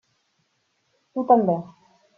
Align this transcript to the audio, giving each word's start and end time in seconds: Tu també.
Tu 1.13 1.27
també. 1.35 1.61